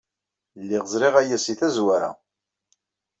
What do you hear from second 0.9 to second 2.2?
ẓriɣ aya seg tazwara.